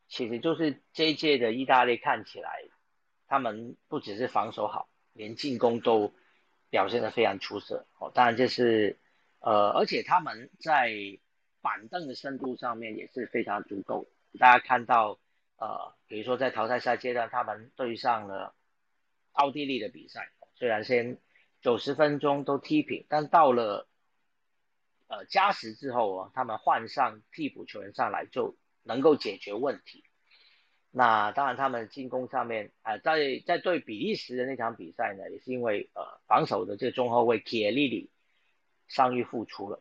[0.09, 2.51] 其实就是这一届的意大利看起来。
[3.33, 6.13] 他们不只是防守好，连进攻都
[6.69, 8.11] 表现得非常出色哦。
[8.13, 8.99] 当然这是
[9.39, 10.93] 呃，而且他们在
[11.61, 14.09] 板凳的深度上面也是非常足够。
[14.37, 15.21] 大家看到
[15.59, 18.53] 呃，比如说在淘汰赛阶段，他们对上了
[19.31, 21.17] 奥地利的比赛，虽然先
[21.61, 23.87] 九十分钟都踢平，但到了
[25.07, 30.05] 呃加时之后啊，他们换上替补球员上来就能够解决问题。
[30.93, 38.11] 那当然，他们进攻上面啊，在在对比利时的那场比赛呢，也是因为呃防守的这个中后卫铁利里
[38.89, 39.81] 伤愈复出了，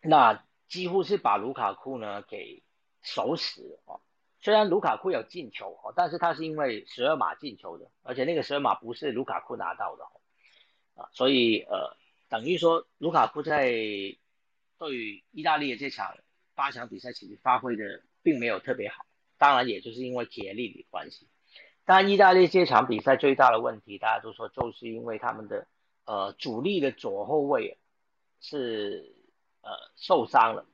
[0.00, 2.64] 那几乎是把卢卡库呢给
[3.02, 4.00] 守死了哦。
[4.40, 10.04] 虽然卢卡库有进球哦，但是他是因为十二码进球的，而且那个十二码不是卢卡库拿到的
[11.00, 11.96] 啊，所以呃
[12.28, 13.70] 等于说卢卡库在
[14.78, 16.16] 对于意大利的这场
[16.54, 19.04] 八强比赛其实发挥的并没有特别好。
[19.38, 21.28] 当然，也就是因为铁力的关系。
[21.84, 25.66] 但，意大利这场比赛最大的问题，大家都说就是因为他们的
[26.04, 27.76] 呃主力的左后卫
[28.40, 29.16] 是
[29.62, 30.64] 呃受伤了，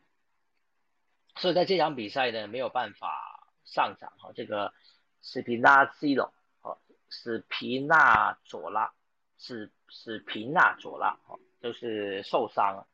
[1.36, 4.32] 所以在这场比赛呢没有办法上场哈。
[4.34, 4.74] 这个
[5.22, 6.76] 斯皮纳西罗哦，
[7.08, 8.92] 斯皮纳佐拉，
[9.38, 12.86] 是斯皮纳佐拉哦，就是受伤了。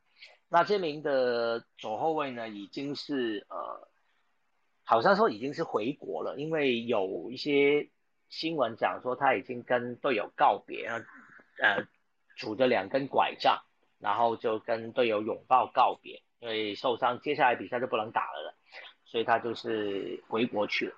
[0.55, 3.89] 那这名的左后卫呢，已经是呃。
[4.87, 7.89] 好像说已经是回国了，因为有一些
[8.29, 10.87] 新闻讲说他已经跟队友告别，
[11.59, 11.89] 呃，
[12.37, 13.63] 拄着两根拐杖，
[13.99, 18.55] 然后就跟队友拥抱告别，因为受伤，接下来比赛就不能打了了，
[19.07, 20.95] 所以他就是回国去了。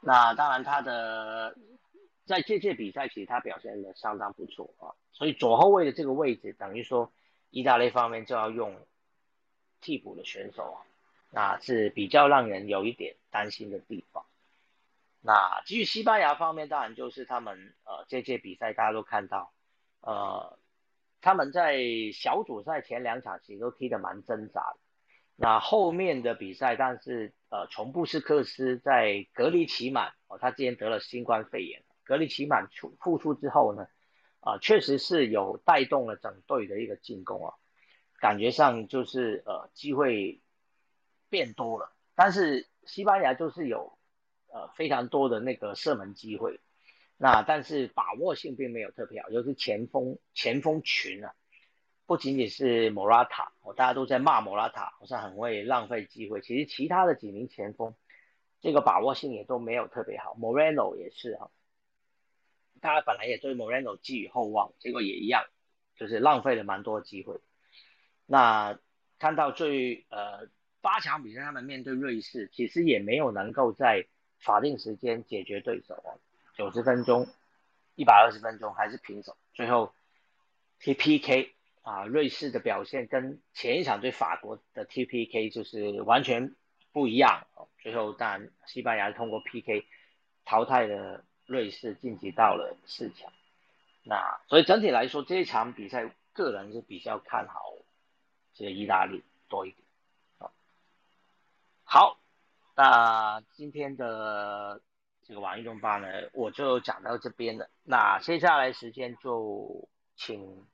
[0.00, 1.54] 那当然他的
[2.24, 7.12] 在这届比赛其实他表现的相当不错啊，所以左后卫的这个位置等于说
[7.50, 8.76] 意大利方面就要用
[9.80, 10.78] 替补的选手啊。
[11.30, 14.24] 那是比较让人有一点担心的地方。
[15.20, 19.52] 那至于西班牙方面，当然就是他们呃这届比赛大家都看到，
[20.00, 20.58] 呃
[21.20, 21.82] 他们在
[22.14, 24.78] 小组赛前两场其实都踢得蛮挣扎的。
[25.36, 33.86] 那后面的比赛，但是呃从布斯克斯在隔离期满哦，他之前得了新冠肺炎，隔离期满出复出之后呢，
[34.40, 37.54] 啊确实是有带动了整队的一个进攻啊，
[38.20, 40.40] 感觉上就是呃机会。
[41.30, 43.98] 变多了，但是西班牙就是有
[44.46, 46.58] 呃非常多的那个射门机会，
[47.18, 51.34] 那但是把握性并没有特别好，就是前锋前锋群啊，
[52.06, 57.94] 不仅仅是莫拉塔，哦大家都在骂莫拉塔，好像很会浪费机会，其实其他的几名前锋
[58.62, 61.50] 这个把握性也都没有特别好，Moreno 也是哈，
[62.80, 65.44] 大家本来也对 Moreno 寄予厚望，结果也一样，
[65.96, 67.40] 就是浪费了蛮多机会。
[68.26, 68.78] 那
[69.18, 70.48] 看到最呃。
[70.80, 74.06] 八强比赛，他们面对瑞士，其实也没有能够在
[74.38, 76.20] 法定时间解决对手哦，
[76.56, 77.26] 九十分钟、
[77.96, 79.92] 一百二十分钟还是平手，最后
[80.78, 86.54] T P K 啊，瑞士的表现跟前一场对法国的 T PK 就是完全
[86.92, 87.48] 不一样，
[87.82, 89.84] 最后当然西班牙通过 PK
[90.44, 93.32] 淘汰了瑞士，晋级到了四强。
[94.04, 97.72] 那所以整体来说，这一场比赛个人是比较看好
[98.52, 99.88] 这个意大利多一点。
[101.84, 102.18] 好，
[102.76, 104.82] 那今天的
[105.26, 107.70] 这个网易动吧呢，我就讲到这边了。
[107.82, 110.66] 那接下来时间就请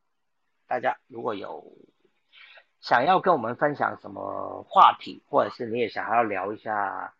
[0.67, 1.73] 大家，如果有
[2.81, 7.15] 想要跟我们分享什么话题，或者是你也想要聊一下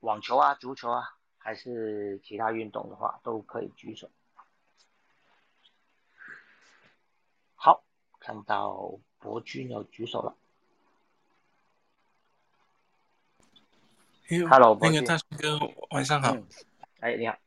[0.00, 1.15] 网球啊、足球啊，
[1.46, 4.10] 还是其他运动的话，都可以举手。
[7.54, 7.84] 好，
[8.18, 10.36] 看到博君要举手了。
[14.50, 15.56] Hello，那个大叔哥，
[15.90, 16.36] 晚上好。
[16.98, 17.38] 哎，你好。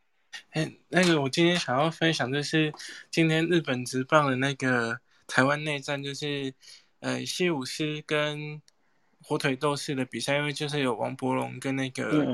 [0.51, 2.73] 哎，那个我今天想要分享就是
[3.11, 6.53] 今天日本直棒的那个台湾内战，就是
[7.01, 8.61] 呃西武师跟
[9.29, 12.25] 火腿斗士的比赛，因为就是有王伯龙跟那个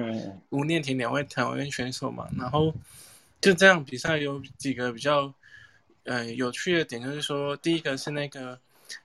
[0.48, 2.74] 吴念婷两位台湾选手嘛，然后
[3.42, 5.34] 就这样比赛有几个比较
[6.06, 8.58] 呃有趣的点，就是说第一个是那个，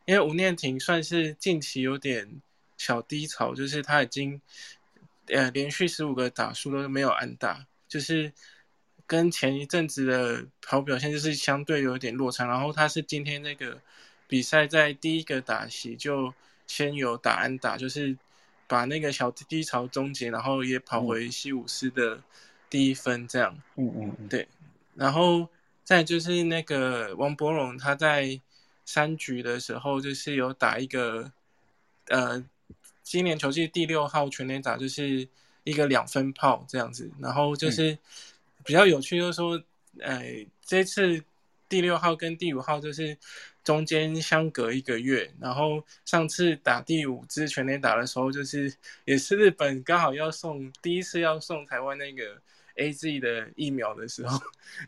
[0.05, 2.40] 因为吴念婷算是近期有点
[2.79, 4.40] 小低潮，就是他已经。
[5.33, 8.33] 呃，连续十五个打数都没有安打，就是
[9.07, 12.44] 跟前一阵子的好表现就是相对有点落差。
[12.46, 13.81] 然后他是今天那个
[14.26, 16.35] 比赛在第一个打席就
[16.70, 18.16] 先有打安打，就是
[18.68, 22.22] 把那个小低潮终结，然后也跑回西武斯的
[22.68, 23.59] 第一分这样。
[23.74, 24.46] 嗯嗯嗯，对。
[24.94, 25.48] 然后
[25.83, 28.40] 再就是那个王博龙，他在
[28.85, 31.33] 三局的时候就是有打一个
[32.06, 32.44] 呃。
[33.02, 35.26] 今年球季第六号全垒打就是
[35.64, 37.99] 一个两分炮这样子，然后就是
[38.64, 39.61] 比较有趣，就是说，
[39.99, 41.20] 呃，这次
[41.71, 43.16] 第六号跟第五号就是
[43.64, 52.43] 中间相隔一个月，然后上次打第五支全垒打的时候，就是也是日本刚好要送第一次要送台湾那个
[52.75, 54.39] A Z 的疫苗的时候，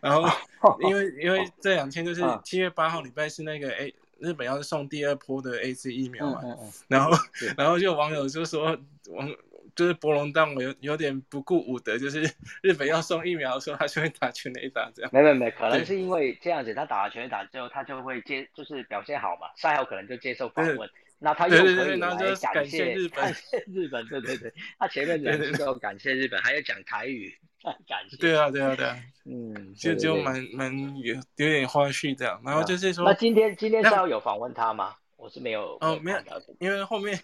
[0.01, 0.29] 然后
[0.83, 6.43] 因为因为这两天就是七月八号礼拜是那个 A 日本要送第二波的 A Z 疫苗嘛，
[6.89, 7.13] 然后
[7.57, 8.79] 然后就网友就说
[9.09, 9.29] 网
[9.75, 12.23] 就是博龙当我有有点不顾武德，就是
[12.63, 15.11] 日本要送疫苗的时候，他就会打全垒打这样。
[15.13, 20.89] 没没没，可能是因为这样子，他打了全垒打之后，他就会接就是表现好嘛，赛后可能就接受访问。
[21.19, 22.17] 那他又可以来
[22.53, 27.33] 感谢日本，感谢日本，对对对，他前面两句都感谢日本，还要讲台语，
[27.87, 28.17] 感谢。
[28.17, 34.97] 对啊，对啊，对啊，嗯，就就蛮蛮有有点花絮这样，然后就是说，那今天今天是要有访问他吗？
[35.17, 36.19] 我是没有哦，没有，
[36.59, 37.17] 因为后面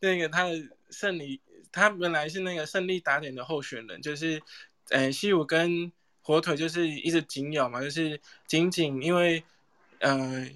[0.00, 0.52] 那个他的
[0.90, 1.40] 胜利，
[1.76, 4.42] 他原来是那个胜利打点的候选人，就是
[4.88, 9.44] 呃西武跟火腿就是一直紧咬嘛，就是仅仅因为
[10.00, 10.48] 呃。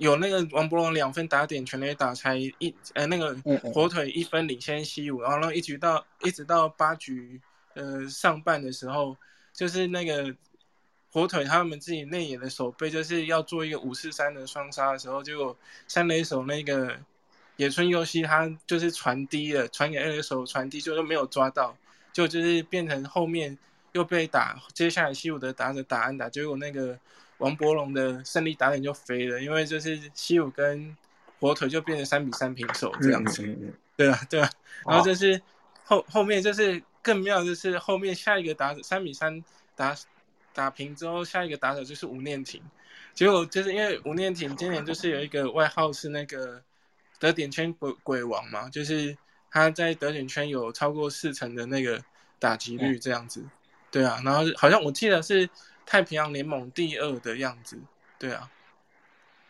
[0.00, 3.36] 有那个王博龙两分打点全垒打才一呃那个
[3.74, 7.40] 火腿一分领先西武，然后一局到一直到八局
[7.74, 9.16] 呃上半的时候，
[9.52, 10.32] 就是那个
[11.10, 15.58] 火腿他们自己内野的守备就是要做一个五四三的双杀的时候，结果
[15.88, 16.96] 三垒手那个
[17.58, 21.76] 野村佑希他就是传低了，传给二垒手传递就是没有抓到，
[22.12, 23.56] 就就是变成后面
[23.92, 26.98] 又被打，接下来西武的打者打安打，结果那个。
[27.38, 30.96] 王伯龙的胜利打点就飞了，因为就是西武跟
[31.38, 33.56] 火腿就变成三比三平手这样子，
[33.96, 34.50] 对啊对啊，
[34.84, 35.40] 然后就是
[35.84, 39.44] 后后面就是更妙，就是后面下一个打三比三
[39.76, 39.96] 打
[40.52, 42.60] 打平之后，下一个打者就是吴念婷，
[43.14, 46.60] 结果就是因为吴念婷今年就是有一个外号是那个
[47.18, 49.16] 得点圈鬼鬼王嘛，就是
[49.50, 52.02] 他在德典圈有超过四成的那个
[52.38, 53.44] 打击率这样子，
[53.90, 55.48] 对啊，然后好像我记得是。
[55.90, 57.78] 太平洋联盟第二的样子，
[58.18, 58.50] 对啊，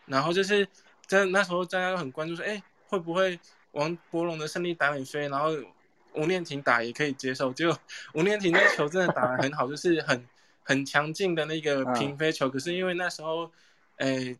[0.05, 0.65] 然后就是
[1.05, 3.37] 在那时候大家都很关注说，哎，会不会
[3.73, 5.49] 王博龙的胜利打很飞，然后
[6.13, 7.77] 吴念婷打也可以接受，结果
[8.13, 10.25] 吴念婷那球真的打得很好，就是很
[10.63, 13.51] 很强劲的那个平飞球，可是因为那时候，
[13.97, 14.33] 哎，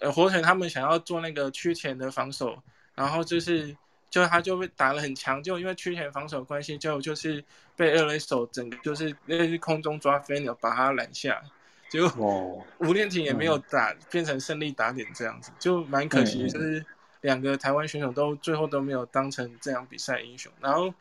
[0.00, 2.62] 呃，火腿他们想要做那个区前的防守，
[2.94, 3.76] 然后就是。
[4.10, 7.44] 就他就被打得很强，就因为区前防守关系，就就是
[7.76, 11.40] 被二垒手整个就是那是空中抓飞鸟把他拦下，
[11.88, 16.84] 结果吴念婷也没有打变成胜利打点这样子，就蛮可惜，就是
[17.20, 20.50] 两个台湾选手都最后都没有当成这样比赛英雄。
[20.60, 20.92] 然后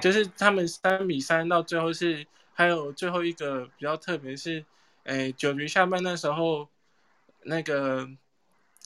[0.00, 4.64] 就是他们三比三到最后是还有最后一个比较特别是，
[5.04, 6.68] 诶九局下半那时候
[7.44, 8.08] 那个。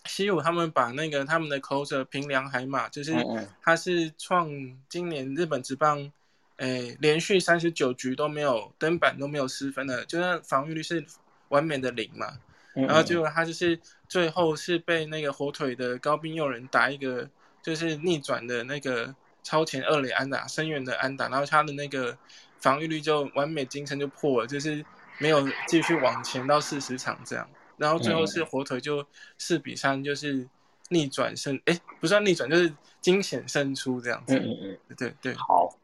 [0.04, 3.14] 西武他们把那个他们的口者平良海马，就是
[3.62, 4.50] 他是创
[4.88, 6.10] 今年日本职棒，
[6.56, 11.06] 诶连续三十九局都没有登板都没有失分的，就是防御率是
[11.50, 12.36] 完美的零嘛。
[12.74, 13.78] 然后结果他就是
[14.08, 17.30] 最后是被那个火腿的高滨佑人打一个
[17.62, 22.18] 就是逆转的那个超前二垒安打，深远的安打，然后他的那个
[22.58, 24.84] 防御率就完美精神就破了，就是
[25.18, 27.48] 没有继续往前到四十场这样。
[27.82, 29.04] 然后最后是火腿就
[29.38, 30.48] 四比三，就是
[30.90, 34.38] 逆转胜，哎，不算逆转，就是惊险胜出这样子。
[34.38, 35.34] 嗯嗯嗯，对对。
[35.34, 35.76] 好，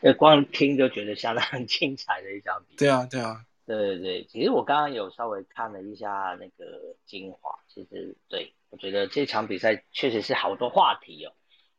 [0.00, 2.78] 呃，光听就觉得相当很精彩的一场比赛。
[2.78, 3.44] 对啊对啊。
[3.66, 11.32] 对对对，其实我刚刚有稍微看了一下那个精华，其实对我觉得这场比赛确实是好多话题哦。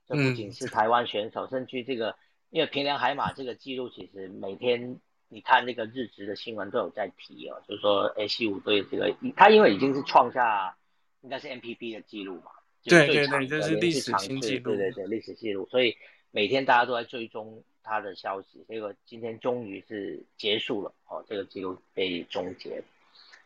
[0.07, 2.15] 这不仅是台湾选手，甚至这个，
[2.51, 4.99] 因为平良海马这个记录，其实每天。
[5.33, 10.77] 你看那个日职的新闻都有在提哦，就是说 C 五队这个，他因为已经是创下
[11.21, 12.51] 应该是 M P B 的记录嘛，
[12.83, 15.97] 对对对，这是历史新纪录，对对对，历史记录，所以
[16.29, 22.83] 每天大家都在追踪他的消息，结果今天终于是结束了哦，这个记录被终结。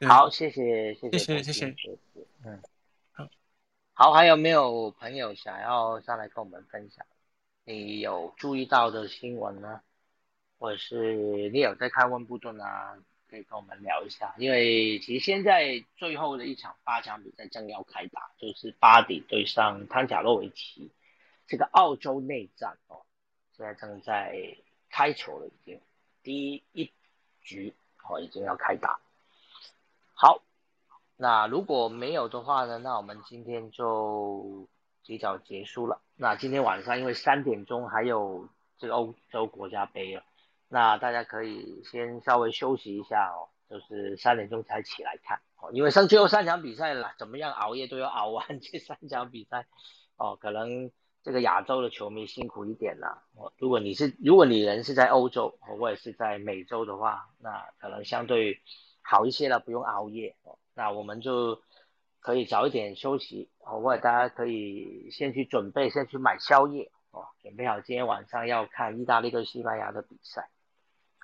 [0.07, 1.75] 好，谢谢谢谢谢谢，
[2.43, 2.61] 嗯，
[3.13, 3.29] 好，
[3.93, 7.05] 好，还有没有朋友想要上来跟我们分享
[7.63, 9.81] 你有注意到的新闻呢？
[10.59, 12.97] 或者是你有在看温布顿啊，
[13.29, 14.33] 可以跟我们聊一下。
[14.37, 20.91] 因为其实现在最后的一场八强比赛正要开打，就是巴迪对上汤贾洛维奇，
[21.45, 23.05] 这个澳洲内战哦，
[23.55, 24.57] 现在正在
[24.89, 25.79] 开球了，已经
[26.23, 26.91] 第一
[27.41, 27.73] 局
[28.09, 28.99] 哦已经要开打。
[30.15, 30.41] 好，
[31.15, 34.67] 那如果没有的话呢，那我们今天就
[35.03, 36.01] 提早结束了。
[36.15, 38.49] 那今天晚上因为三点钟还有
[38.79, 40.23] 这个欧洲国家杯啊。
[40.69, 49.65] 那大家可以先稍微休息一下哦，就是三点钟才起来看哦，因为剩最后三场比赛了，怎么样熬夜都要熬完这三场比赛
[50.17, 50.35] 哦。
[50.35, 50.91] 可能
[51.23, 53.53] 这个亚洲的球迷辛苦一点了哦。
[53.57, 58.61] 如果你是如果你人是在欧洲，我也是在美洲的话，那可能相对
[59.01, 60.59] 好一些了，不用熬夜哦。
[60.75, 61.61] 那我们就
[62.19, 70.49] 可以早一点休息哦，或者大家可以先去准备，先去买宵夜哦，准备好今天晚上要看意大利对西班牙的比赛。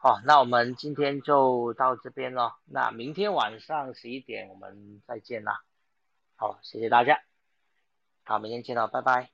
[0.03, 2.57] 好，那我们今天就到这边了。
[2.65, 5.63] 那明天晚上十一点我们再见啦。
[6.35, 7.21] 好，谢谢大家。
[8.25, 9.32] 好，明天见了，拜拜。